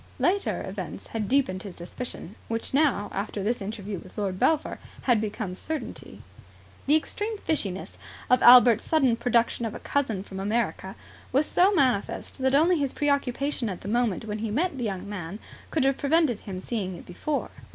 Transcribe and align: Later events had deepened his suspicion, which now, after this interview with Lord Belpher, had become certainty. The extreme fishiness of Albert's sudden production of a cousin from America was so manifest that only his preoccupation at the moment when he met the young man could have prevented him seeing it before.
Later 0.17 0.65
events 0.67 1.09
had 1.09 1.27
deepened 1.29 1.61
his 1.61 1.75
suspicion, 1.75 2.33
which 2.47 2.73
now, 2.73 3.11
after 3.13 3.43
this 3.43 3.61
interview 3.61 3.99
with 3.99 4.17
Lord 4.17 4.39
Belpher, 4.39 4.79
had 5.03 5.21
become 5.21 5.53
certainty. 5.53 6.23
The 6.87 6.95
extreme 6.95 7.37
fishiness 7.37 7.99
of 8.27 8.41
Albert's 8.41 8.83
sudden 8.83 9.15
production 9.15 9.63
of 9.63 9.75
a 9.75 9.79
cousin 9.79 10.23
from 10.23 10.39
America 10.39 10.95
was 11.31 11.45
so 11.45 11.71
manifest 11.75 12.39
that 12.39 12.55
only 12.55 12.79
his 12.79 12.93
preoccupation 12.93 13.69
at 13.69 13.81
the 13.81 13.87
moment 13.87 14.25
when 14.25 14.39
he 14.39 14.49
met 14.49 14.75
the 14.79 14.83
young 14.85 15.07
man 15.07 15.37
could 15.69 15.83
have 15.85 15.99
prevented 15.99 16.39
him 16.39 16.59
seeing 16.59 16.95
it 16.95 17.05
before. 17.05 17.51